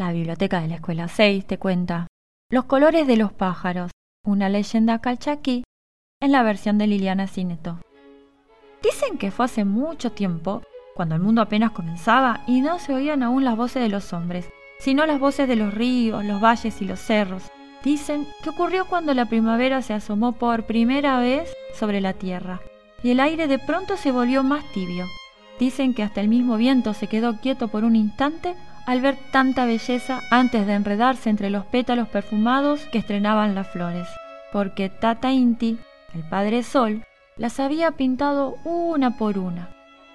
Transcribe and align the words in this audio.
La 0.00 0.12
biblioteca 0.12 0.62
de 0.62 0.68
la 0.68 0.76
escuela 0.76 1.08
6 1.08 1.46
te 1.46 1.58
cuenta 1.58 2.06
Los 2.50 2.64
colores 2.64 3.06
de 3.06 3.18
los 3.18 3.34
pájaros, 3.34 3.90
una 4.26 4.48
leyenda 4.48 4.98
calchaquí 4.98 5.62
en 6.22 6.32
la 6.32 6.42
versión 6.42 6.78
de 6.78 6.86
Liliana 6.86 7.26
Cineto. 7.26 7.80
Dicen 8.82 9.18
que 9.18 9.30
fue 9.30 9.44
hace 9.44 9.66
mucho 9.66 10.10
tiempo, 10.12 10.62
cuando 10.94 11.16
el 11.16 11.20
mundo 11.20 11.42
apenas 11.42 11.72
comenzaba 11.72 12.40
y 12.46 12.62
no 12.62 12.78
se 12.78 12.94
oían 12.94 13.22
aún 13.22 13.44
las 13.44 13.58
voces 13.58 13.82
de 13.82 13.90
los 13.90 14.14
hombres, 14.14 14.48
sino 14.78 15.04
las 15.04 15.20
voces 15.20 15.46
de 15.46 15.56
los 15.56 15.74
ríos, 15.74 16.24
los 16.24 16.40
valles 16.40 16.80
y 16.80 16.86
los 16.86 16.98
cerros. 16.98 17.50
Dicen 17.84 18.26
que 18.42 18.48
ocurrió 18.48 18.86
cuando 18.86 19.12
la 19.12 19.26
primavera 19.26 19.82
se 19.82 19.92
asomó 19.92 20.32
por 20.32 20.64
primera 20.64 21.18
vez 21.18 21.54
sobre 21.78 22.00
la 22.00 22.14
tierra 22.14 22.62
y 23.02 23.10
el 23.10 23.20
aire 23.20 23.48
de 23.48 23.58
pronto 23.58 23.98
se 23.98 24.12
volvió 24.12 24.42
más 24.42 24.64
tibio. 24.72 25.04
Dicen 25.58 25.92
que 25.92 26.02
hasta 26.02 26.22
el 26.22 26.28
mismo 26.28 26.56
viento 26.56 26.94
se 26.94 27.06
quedó 27.06 27.38
quieto 27.42 27.68
por 27.68 27.84
un 27.84 27.96
instante 27.96 28.56
al 28.90 29.00
ver 29.00 29.16
tanta 29.30 29.66
belleza 29.66 30.20
antes 30.32 30.66
de 30.66 30.74
enredarse 30.74 31.30
entre 31.30 31.48
los 31.48 31.64
pétalos 31.64 32.08
perfumados 32.08 32.80
que 32.86 32.98
estrenaban 32.98 33.54
las 33.54 33.68
flores, 33.68 34.08
porque 34.50 34.88
Tata 34.88 35.30
Inti, 35.30 35.78
el 36.12 36.24
Padre 36.24 36.64
Sol, 36.64 37.04
las 37.36 37.60
había 37.60 37.92
pintado 37.92 38.56
una 38.64 39.16
por 39.16 39.38
una. 39.38 39.68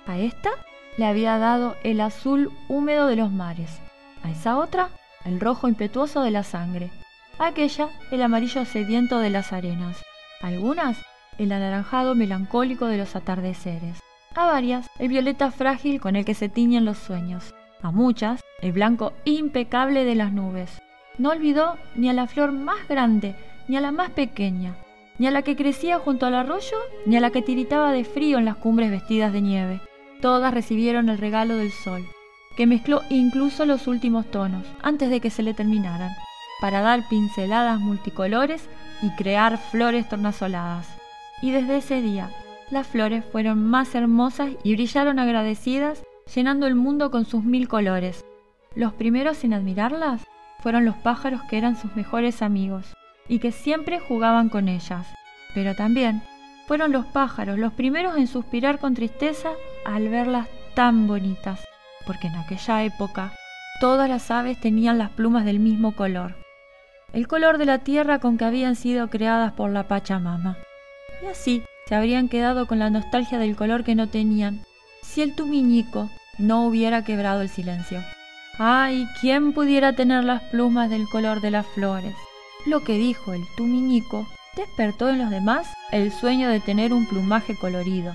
A 0.05 0.17
esta 0.17 0.49
le 0.97 1.05
había 1.05 1.37
dado 1.37 1.77
el 1.85 2.01
azul 2.01 2.51
húmedo 2.67 3.07
de 3.07 3.15
los 3.15 3.31
mares, 3.31 3.79
a 4.23 4.31
esa 4.31 4.57
otra 4.57 4.89
el 5.23 5.39
rojo 5.39 5.69
impetuoso 5.69 6.21
de 6.21 6.31
la 6.31 6.43
sangre, 6.43 6.91
a 7.39 7.47
aquella 7.47 7.87
el 8.11 8.21
amarillo 8.21 8.65
sediento 8.65 9.19
de 9.19 9.29
las 9.29 9.53
arenas, 9.53 10.03
algunas 10.41 10.97
el 11.37 11.53
anaranjado 11.53 12.13
melancólico 12.13 12.87
de 12.87 12.97
los 12.97 13.15
atardeceres, 13.15 14.01
a 14.35 14.47
varias 14.47 14.89
el 14.99 15.07
violeta 15.07 15.49
frágil 15.49 16.01
con 16.01 16.17
el 16.17 16.25
que 16.25 16.33
se 16.33 16.49
tiñen 16.49 16.83
los 16.83 16.97
sueños, 16.97 17.53
a 17.81 17.91
muchas 17.91 18.41
el 18.61 18.71
blanco 18.71 19.13
impecable 19.25 20.05
de 20.05 20.15
las 20.15 20.31
nubes. 20.33 20.81
No 21.17 21.29
olvidó 21.29 21.77
ni 21.95 22.09
a 22.09 22.13
la 22.13 22.27
flor 22.27 22.51
más 22.51 22.87
grande, 22.87 23.35
ni 23.67 23.77
a 23.77 23.81
la 23.81 23.91
más 23.91 24.09
pequeña, 24.11 24.75
ni 25.17 25.27
a 25.27 25.31
la 25.31 25.41
que 25.41 25.55
crecía 25.55 25.99
junto 25.99 26.25
al 26.25 26.35
arroyo, 26.35 26.77
ni 27.05 27.15
a 27.17 27.21
la 27.21 27.31
que 27.31 27.41
tiritaba 27.41 27.91
de 27.91 28.03
frío 28.03 28.37
en 28.37 28.45
las 28.45 28.57
cumbres 28.57 28.91
vestidas 28.91 29.31
de 29.31 29.41
nieve. 29.41 29.81
Todas 30.21 30.53
recibieron 30.53 31.09
el 31.09 31.17
regalo 31.17 31.55
del 31.55 31.71
sol, 31.71 32.05
que 32.57 32.67
mezcló 32.67 33.01
incluso 33.09 33.65
los 33.65 33.87
últimos 33.87 34.25
tonos, 34.31 34.65
antes 34.81 35.09
de 35.09 35.19
que 35.19 35.29
se 35.29 35.43
le 35.43 35.53
terminaran, 35.53 36.11
para 36.61 36.81
dar 36.81 37.07
pinceladas 37.09 37.79
multicolores 37.79 38.69
y 39.01 39.09
crear 39.11 39.57
flores 39.57 40.07
tornasoladas. 40.09 40.87
Y 41.41 41.51
desde 41.51 41.77
ese 41.77 42.01
día, 42.01 42.29
las 42.71 42.87
flores 42.87 43.23
fueron 43.31 43.63
más 43.63 43.93
hermosas 43.93 44.51
y 44.63 44.73
brillaron 44.73 45.19
agradecidas, 45.19 46.03
llenando 46.33 46.67
el 46.67 46.75
mundo 46.75 47.11
con 47.11 47.25
sus 47.25 47.43
mil 47.43 47.67
colores. 47.67 48.25
Los 48.75 48.93
primeros 48.93 49.43
en 49.43 49.53
admirarlas 49.53 50.25
fueron 50.59 50.85
los 50.85 50.95
pájaros 50.97 51.41
que 51.49 51.57
eran 51.57 51.75
sus 51.75 51.95
mejores 51.95 52.41
amigos 52.41 52.93
y 53.27 53.39
que 53.39 53.51
siempre 53.51 53.99
jugaban 53.99 54.49
con 54.49 54.67
ellas. 54.67 55.07
Pero 55.53 55.75
también 55.75 56.23
fueron 56.67 56.91
los 56.91 57.05
pájaros 57.05 57.57
los 57.59 57.73
primeros 57.73 58.17
en 58.17 58.27
suspirar 58.27 58.79
con 58.79 58.93
tristeza 58.93 59.51
al 59.85 60.09
verlas 60.09 60.47
tan 60.73 61.07
bonitas, 61.07 61.63
porque 62.05 62.27
en 62.27 62.35
aquella 62.35 62.83
época 62.83 63.33
todas 63.79 64.09
las 64.09 64.31
aves 64.31 64.59
tenían 64.59 64.97
las 64.97 65.11
plumas 65.11 65.45
del 65.45 65.59
mismo 65.59 65.95
color, 65.95 66.35
el 67.13 67.27
color 67.27 67.57
de 67.57 67.65
la 67.65 67.79
tierra 67.79 68.19
con 68.19 68.37
que 68.37 68.45
habían 68.45 68.75
sido 68.75 69.09
creadas 69.09 69.53
por 69.53 69.69
la 69.69 69.87
Pachamama. 69.87 70.57
Y 71.23 71.27
así 71.27 71.63
se 71.85 71.95
habrían 71.95 72.27
quedado 72.27 72.67
con 72.67 72.79
la 72.79 72.89
nostalgia 72.89 73.37
del 73.37 73.55
color 73.55 73.83
que 73.83 73.95
no 73.95 74.09
tenían, 74.09 74.65
si 75.05 75.21
el 75.21 75.35
tumiñico 75.35 76.09
no 76.37 76.65
hubiera 76.65 77.03
quebrado 77.03 77.41
el 77.41 77.49
silencio. 77.49 78.03
¡Ay! 78.57 79.07
¿Quién 79.21 79.53
pudiera 79.53 79.93
tener 79.93 80.23
las 80.23 80.43
plumas 80.43 80.89
del 80.89 81.07
color 81.07 81.41
de 81.41 81.51
las 81.51 81.65
flores? 81.67 82.15
Lo 82.65 82.83
que 82.83 82.97
dijo 82.97 83.33
el 83.33 83.43
tumiñico 83.55 84.27
despertó 84.55 85.09
en 85.09 85.19
los 85.19 85.29
demás 85.29 85.67
el 85.91 86.11
sueño 86.11 86.49
de 86.49 86.59
tener 86.59 86.93
un 86.93 87.05
plumaje 87.05 87.55
colorido. 87.55 88.13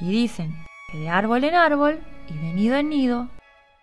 Y 0.00 0.10
dicen 0.10 0.54
que 0.90 0.98
de 0.98 1.08
árbol 1.08 1.44
en 1.44 1.54
árbol 1.54 2.00
y 2.28 2.34
de 2.34 2.52
nido 2.52 2.76
en 2.76 2.88
nido 2.88 3.28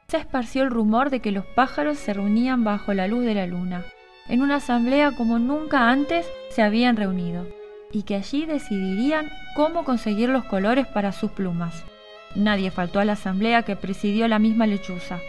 se 0.07 0.17
esparció 0.17 0.63
el 0.63 0.69
rumor 0.69 1.09
de 1.09 1.19
que 1.19 1.31
los 1.31 1.45
pájaros 1.45 1.97
se 1.97 2.13
reunían 2.13 2.63
bajo 2.63 2.93
la 2.93 3.07
luz 3.07 3.25
de 3.25 3.33
la 3.33 3.47
luna, 3.47 3.85
en 4.27 4.41
una 4.41 4.55
asamblea 4.57 5.11
como 5.11 5.39
nunca 5.39 5.89
antes 5.89 6.27
se 6.49 6.61
habían 6.61 6.95
reunido 6.95 7.47
y 7.91 8.03
que 8.03 8.15
allí 8.15 8.45
decidirían 8.45 9.29
cómo 9.55 9.83
conseguir 9.83 10.29
los 10.29 10.45
colores 10.45 10.85
para 10.87 11.11
sus 11.11 11.31
plumas. 11.31 11.83
Nadie 12.35 12.71
faltó 12.71 12.99
a 12.99 13.05
la 13.05 13.13
asamblea 13.13 13.63
que 13.63 13.75
presidió 13.75 14.27
la 14.27 14.39
misma 14.39 14.67
lechuza. 14.67 15.19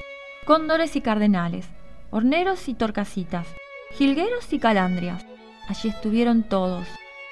Cóndores 0.44 0.96
y 0.96 1.00
cardenales, 1.00 1.68
horneros 2.10 2.68
y 2.68 2.74
torcasitas, 2.74 3.46
jilgueros 3.92 4.52
y 4.52 4.58
calandrias. 4.58 5.24
Allí 5.68 5.88
estuvieron 5.88 6.42
todos, 6.42 6.86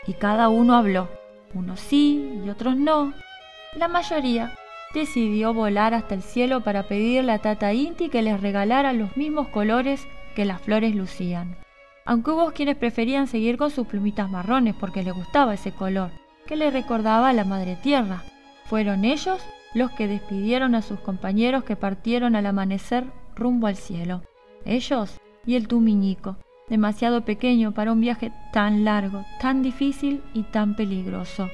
y 0.06 0.14
cada 0.14 0.48
uno 0.48 0.74
habló, 0.76 1.08
unos 1.54 1.80
sí 1.80 2.40
y 2.44 2.48
otros 2.48 2.76
no. 2.76 3.12
La 3.76 3.88
mayoría 3.88 4.52
decidió 4.94 5.52
volar 5.52 5.94
hasta 5.94 6.14
el 6.14 6.22
cielo 6.22 6.62
para 6.62 6.84
pedirle 6.84 7.32
a 7.32 7.38
Tata 7.38 7.72
Inti 7.72 8.08
que 8.08 8.22
les 8.22 8.40
regalara 8.40 8.92
los 8.92 9.16
mismos 9.16 9.48
colores 9.48 10.06
que 10.34 10.44
las 10.44 10.60
flores 10.60 10.94
lucían 10.94 11.56
aunque 12.04 12.30
hubo 12.30 12.52
quienes 12.52 12.76
preferían 12.76 13.26
seguir 13.26 13.56
con 13.56 13.70
sus 13.70 13.86
plumitas 13.86 14.30
marrones 14.30 14.74
porque 14.78 15.02
les 15.02 15.14
gustaba 15.14 15.54
ese 15.54 15.72
color, 15.72 16.10
que 16.46 16.56
les 16.56 16.72
recordaba 16.72 17.30
a 17.30 17.32
la 17.32 17.44
madre 17.44 17.76
tierra. 17.76 18.22
Fueron 18.64 19.04
ellos 19.04 19.42
los 19.74 19.90
que 19.90 20.08
despidieron 20.08 20.74
a 20.74 20.82
sus 20.82 21.00
compañeros 21.00 21.64
que 21.64 21.76
partieron 21.76 22.36
al 22.36 22.46
amanecer 22.46 23.04
rumbo 23.34 23.66
al 23.66 23.76
cielo. 23.76 24.22
Ellos 24.64 25.20
y 25.44 25.56
el 25.56 25.68
tumiñico, 25.68 26.36
demasiado 26.68 27.24
pequeño 27.24 27.72
para 27.72 27.92
un 27.92 28.00
viaje 28.00 28.32
tan 28.52 28.84
largo, 28.84 29.24
tan 29.40 29.62
difícil 29.62 30.22
y 30.32 30.44
tan 30.44 30.76
peligroso. 30.76 31.50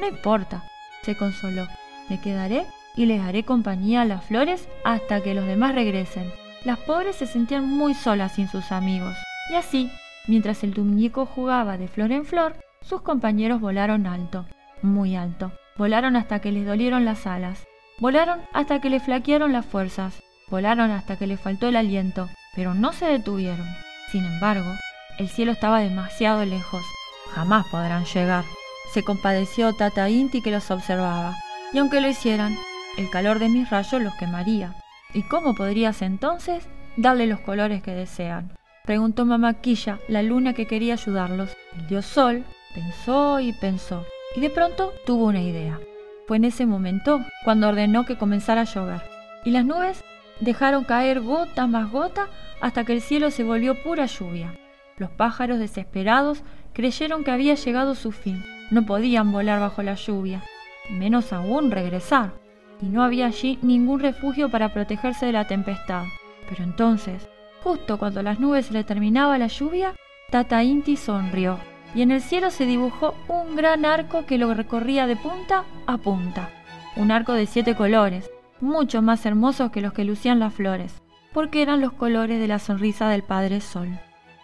No 0.00 0.08
importa, 0.08 0.64
se 1.02 1.16
consoló, 1.16 1.66
me 2.08 2.20
quedaré 2.20 2.66
y 2.96 3.06
les 3.06 3.20
haré 3.20 3.44
compañía 3.44 4.02
a 4.02 4.04
las 4.04 4.24
flores 4.24 4.68
hasta 4.84 5.22
que 5.22 5.34
los 5.34 5.46
demás 5.46 5.74
regresen. 5.74 6.30
Las 6.64 6.78
pobres 6.78 7.16
se 7.16 7.26
sentían 7.26 7.68
muy 7.68 7.94
solas 7.94 8.32
sin 8.32 8.48
sus 8.48 8.70
amigos. 8.72 9.16
Y 9.50 9.54
así, 9.54 9.90
mientras 10.28 10.62
el 10.62 10.74
muñeco 10.76 11.26
jugaba 11.26 11.76
de 11.76 11.88
flor 11.88 12.12
en 12.12 12.24
flor, 12.24 12.56
sus 12.80 13.02
compañeros 13.02 13.60
volaron 13.60 14.06
alto, 14.06 14.46
muy 14.82 15.16
alto. 15.16 15.52
Volaron 15.76 16.14
hasta 16.14 16.38
que 16.38 16.52
les 16.52 16.64
dolieron 16.66 17.04
las 17.04 17.26
alas. 17.26 17.66
Volaron 17.98 18.40
hasta 18.52 18.80
que 18.80 18.90
les 18.90 19.02
flaquearon 19.02 19.52
las 19.52 19.66
fuerzas. 19.66 20.22
Volaron 20.48 20.92
hasta 20.92 21.16
que 21.16 21.26
les 21.26 21.40
faltó 21.40 21.66
el 21.68 21.76
aliento, 21.76 22.28
pero 22.54 22.74
no 22.74 22.92
se 22.92 23.06
detuvieron. 23.06 23.66
Sin 24.12 24.24
embargo, 24.24 24.70
el 25.18 25.28
cielo 25.28 25.50
estaba 25.50 25.80
demasiado 25.80 26.44
lejos. 26.44 26.84
Jamás 27.32 27.66
podrán 27.72 28.04
llegar. 28.04 28.44
Se 28.92 29.02
compadeció 29.02 29.72
Tata 29.72 30.08
Inti 30.08 30.42
que 30.42 30.52
los 30.52 30.70
observaba. 30.70 31.34
Y 31.72 31.78
aunque 31.78 32.00
lo 32.00 32.06
hicieran, 32.06 32.56
el 32.96 33.10
calor 33.10 33.40
de 33.40 33.48
mis 33.48 33.68
rayos 33.68 34.00
los 34.00 34.14
quemaría. 34.14 34.76
¿Y 35.12 35.22
cómo 35.22 35.56
podrías 35.56 36.02
entonces 36.02 36.68
darle 36.96 37.26
los 37.26 37.40
colores 37.40 37.82
que 37.82 37.90
desean? 37.90 38.56
Preguntó 38.84 39.24
Mamaquilla, 39.24 39.98
la 40.06 40.22
luna 40.22 40.52
que 40.52 40.66
quería 40.66 40.94
ayudarlos. 40.94 41.56
El 41.76 41.88
dios 41.88 42.06
Sol 42.06 42.44
pensó 42.74 43.40
y 43.40 43.52
pensó, 43.54 44.04
y 44.34 44.40
de 44.40 44.50
pronto 44.50 44.92
tuvo 45.06 45.26
una 45.26 45.42
idea. 45.42 45.78
Fue 46.26 46.36
en 46.36 46.44
ese 46.44 46.66
momento 46.66 47.20
cuando 47.44 47.68
ordenó 47.68 48.04
que 48.04 48.16
comenzara 48.16 48.62
a 48.62 48.64
llover, 48.64 49.02
y 49.44 49.50
las 49.50 49.64
nubes 49.64 50.04
dejaron 50.40 50.84
caer 50.84 51.20
gota 51.20 51.66
más 51.66 51.90
gota 51.90 52.28
hasta 52.60 52.84
que 52.84 52.94
el 52.94 53.00
cielo 53.00 53.30
se 53.30 53.44
volvió 53.44 53.82
pura 53.82 54.06
lluvia. 54.06 54.58
Los 54.96 55.10
pájaros 55.10 55.58
desesperados 55.58 56.42
creyeron 56.72 57.24
que 57.24 57.30
había 57.30 57.54
llegado 57.54 57.94
su 57.94 58.12
fin. 58.12 58.42
No 58.70 58.86
podían 58.86 59.32
volar 59.32 59.60
bajo 59.60 59.82
la 59.82 59.94
lluvia, 59.94 60.42
menos 60.90 61.32
aún 61.32 61.70
regresar, 61.70 62.32
y 62.80 62.86
no 62.86 63.02
había 63.02 63.26
allí 63.26 63.58
ningún 63.62 64.00
refugio 64.00 64.48
para 64.48 64.72
protegerse 64.72 65.26
de 65.26 65.32
la 65.32 65.46
tempestad. 65.46 66.04
Pero 66.48 66.64
entonces 66.64 67.28
Justo 67.64 67.96
cuando 67.98 68.22
las 68.22 68.38
nubes 68.40 68.70
le 68.70 68.84
terminaba 68.84 69.38
la 69.38 69.46
lluvia, 69.46 69.94
Tata 70.30 70.62
Inti 70.62 70.98
sonrió 70.98 71.58
y 71.94 72.02
en 72.02 72.10
el 72.10 72.20
cielo 72.20 72.50
se 72.50 72.66
dibujó 72.66 73.14
un 73.28 73.56
gran 73.56 73.84
arco 73.84 74.26
que 74.26 74.38
lo 74.38 74.52
recorría 74.52 75.06
de 75.06 75.16
punta 75.16 75.64
a 75.86 75.96
punta. 75.96 76.50
Un 76.96 77.10
arco 77.10 77.32
de 77.32 77.46
siete 77.46 77.74
colores, 77.74 78.30
mucho 78.60 79.02
más 79.02 79.24
hermosos 79.26 79.70
que 79.70 79.80
los 79.80 79.92
que 79.92 80.04
lucían 80.04 80.38
las 80.38 80.54
flores, 80.54 81.02
porque 81.32 81.62
eran 81.62 81.80
los 81.80 81.92
colores 81.92 82.40
de 82.40 82.48
la 82.48 82.58
sonrisa 82.58 83.08
del 83.08 83.22
Padre 83.22 83.60
Sol. 83.60 83.88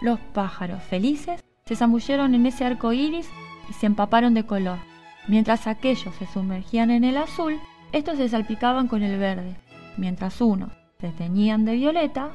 Los 0.00 0.18
pájaros 0.20 0.82
felices 0.82 1.42
se 1.66 1.76
zambulleron 1.76 2.34
en 2.34 2.46
ese 2.46 2.64
arco 2.64 2.92
iris 2.92 3.28
y 3.68 3.72
se 3.72 3.86
empaparon 3.86 4.34
de 4.34 4.44
color. 4.44 4.78
Mientras 5.28 5.66
aquellos 5.66 6.14
se 6.16 6.26
sumergían 6.26 6.90
en 6.90 7.04
el 7.04 7.16
azul, 7.16 7.60
estos 7.92 8.16
se 8.16 8.28
salpicaban 8.28 8.88
con 8.88 9.02
el 9.02 9.18
verde, 9.18 9.56
mientras 9.96 10.40
unos 10.40 10.72
se 11.00 11.10
teñían 11.10 11.64
de 11.64 11.74
violeta, 11.74 12.30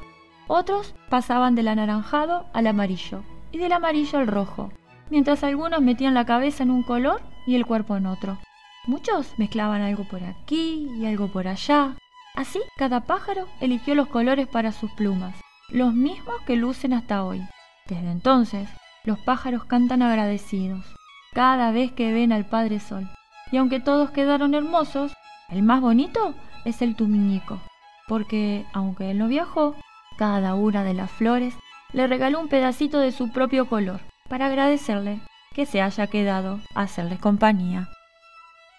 otros 0.48 0.94
pasaban 1.08 1.54
del 1.54 1.68
anaranjado 1.68 2.46
al 2.52 2.66
amarillo 2.66 3.22
y 3.52 3.58
del 3.58 3.72
amarillo 3.72 4.18
al 4.18 4.26
rojo, 4.26 4.70
mientras 5.10 5.44
algunos 5.44 5.80
metían 5.80 6.14
la 6.14 6.24
cabeza 6.24 6.62
en 6.62 6.70
un 6.70 6.82
color 6.82 7.20
y 7.46 7.54
el 7.54 7.66
cuerpo 7.66 7.96
en 7.96 8.06
otro. 8.06 8.38
Muchos 8.86 9.34
mezclaban 9.38 9.82
algo 9.82 10.04
por 10.04 10.22
aquí 10.24 10.88
y 10.96 11.06
algo 11.06 11.28
por 11.28 11.48
allá. 11.48 11.96
Así, 12.34 12.60
cada 12.76 13.00
pájaro 13.00 13.48
eligió 13.60 13.94
los 13.94 14.08
colores 14.08 14.46
para 14.46 14.72
sus 14.72 14.90
plumas. 14.92 15.34
los 15.68 15.94
mismos 15.94 16.36
que 16.46 16.54
lucen 16.54 16.92
hasta 16.92 17.24
hoy. 17.24 17.42
Desde 17.88 18.08
entonces, 18.08 18.68
los 19.02 19.18
pájaros 19.18 19.64
cantan 19.64 20.00
agradecidos 20.00 20.84
cada 21.32 21.72
vez 21.72 21.90
que 21.90 22.12
ven 22.12 22.32
al 22.32 22.46
Padre 22.46 22.78
Sol. 22.78 23.10
Y 23.50 23.56
aunque 23.56 23.80
todos 23.80 24.10
quedaron 24.10 24.54
hermosos, 24.54 25.12
el 25.48 25.64
más 25.64 25.80
bonito 25.80 26.34
es 26.64 26.82
el 26.82 26.94
tumiñico, 26.94 27.60
porque 28.06 28.64
aunque 28.72 29.10
él 29.10 29.18
no 29.18 29.26
viajó, 29.26 29.74
cada 30.16 30.54
una 30.54 30.84
de 30.84 30.94
las 30.94 31.10
flores 31.10 31.54
le 31.92 32.06
regaló 32.06 32.38
un 32.38 32.48
pedacito 32.48 33.00
de 33.00 33.10
su 33.10 33.32
propio 33.32 33.66
color 33.66 34.00
para 34.28 34.46
agradecerle 34.46 35.20
que 35.54 35.66
se 35.66 35.80
haya 35.80 36.06
quedado 36.06 36.60
a 36.74 36.82
hacerle 36.82 37.18
compañía. 37.18 37.88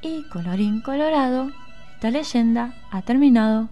Y 0.01 0.23
colorín 0.29 0.81
colorado, 0.81 1.49
esta 1.95 2.11
leyenda 2.11 2.73
ha 2.91 3.01
terminado. 3.01 3.69